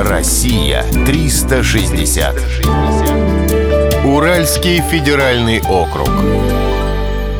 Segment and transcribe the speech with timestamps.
[0.00, 2.36] Россия 360.
[4.04, 6.08] Уральский федеральный округ.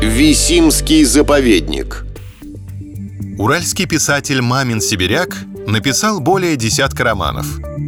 [0.01, 2.05] Висимский заповедник.
[3.37, 5.37] Уральский писатель Мамин Сибиряк
[5.67, 7.47] написал более десятка романов.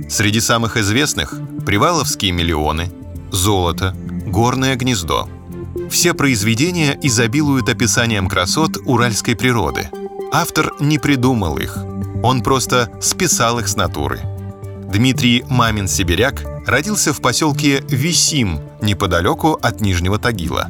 [0.09, 1.33] Среди самых известных
[1.65, 2.89] «Приваловские миллионы»,
[3.29, 3.93] «Золото»,
[4.25, 5.27] «Горное гнездо».
[5.89, 9.89] Все произведения изобилуют описанием красот уральской природы.
[10.31, 11.77] Автор не придумал их,
[12.23, 14.21] он просто списал их с натуры.
[14.91, 20.70] Дмитрий Мамин-Сибиряк родился в поселке Висим, неподалеку от Нижнего Тагила.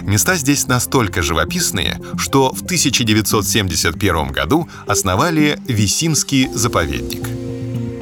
[0.00, 7.28] Места здесь настолько живописные, что в 1971 году основали Висимский заповедник.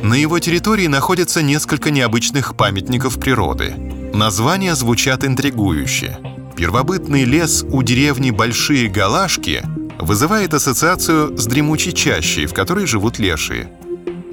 [0.04, 3.74] На его территории находятся несколько необычных памятников природы.
[4.14, 6.16] Названия звучат интригующе.
[6.56, 9.64] Первобытный лес у деревни Большие Галашки
[9.98, 13.68] вызывает ассоциацию с дремучей чащей, в которой живут лешие.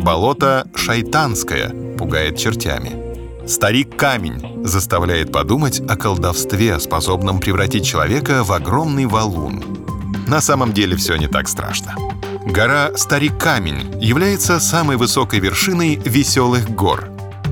[0.04, 3.48] Болото Шайтанское пугает чертями.
[3.48, 9.64] Старик Камень заставляет подумать о колдовстве, способном превратить человека в огромный валун.
[10.28, 11.96] На самом деле все не так страшно.
[12.46, 17.06] Гора Старик Камень является самой высокой вершиной веселых гор.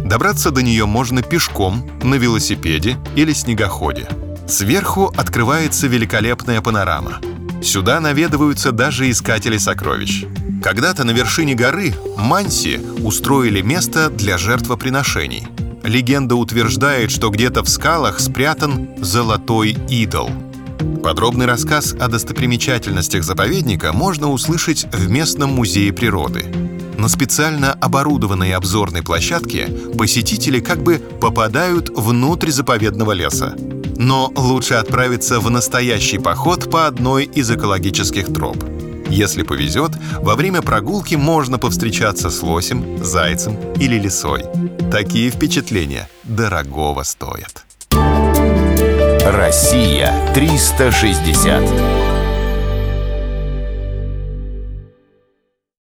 [0.03, 4.09] Добраться до нее можно пешком, на велосипеде или снегоходе.
[4.45, 7.21] Сверху открывается великолепная панорама.
[7.61, 10.25] Сюда наведываются даже искатели сокровищ.
[10.63, 15.47] Когда-то на вершине горы Манси устроили место для жертвоприношений.
[15.83, 20.29] Легенда утверждает, что где-то в скалах спрятан золотой идол.
[21.03, 26.45] Подробный рассказ о достопримечательностях заповедника можно услышать в местном музее природы.
[26.97, 29.67] На специально оборудованной обзорной площадке
[29.97, 33.55] посетители как бы попадают внутрь заповедного леса.
[33.97, 38.57] Но лучше отправиться в настоящий поход по одной из экологических троп.
[39.09, 44.43] Если повезет, во время прогулки можно повстречаться с лосем, зайцем или лисой.
[44.89, 47.65] Такие впечатления дорогого стоят.
[49.25, 52.10] Россия 360.